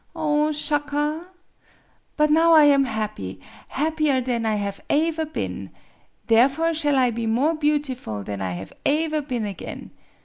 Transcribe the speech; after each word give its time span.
Oh, 0.15 0.51
Shaka! 0.51 1.27
But 2.17 2.31
now 2.31 2.53
I 2.53 2.63
am 2.63 2.85
happy 2.85 3.39
happier 3.67 4.19
than 4.19 4.47
I 4.47 4.55
have 4.55 4.81
aever 4.89 5.27
been. 5.31 5.69
Therefore 6.25 6.73
shall 6.73 6.97
I 6.97 7.11
be 7.11 7.27
more 7.27 7.53
beautiful 7.53 8.23
than 8.23 8.41
I 8.41 8.53
have 8.53 8.73
aever 8.83 9.21
been 9.21 9.45
again. 9.45 9.91